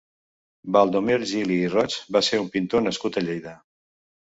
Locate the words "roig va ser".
1.75-2.43